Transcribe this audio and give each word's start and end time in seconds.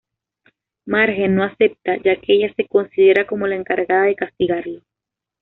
Marge 0.87 1.27
no 1.27 1.43
acepta, 1.43 1.95
ya 1.97 2.19
que 2.19 2.33
ella 2.33 2.51
se 2.55 2.65
considera 2.67 3.27
como 3.27 3.45
la 3.45 3.53
encargada 3.53 4.05
de 4.05 4.15
castigarlo. 4.15 4.81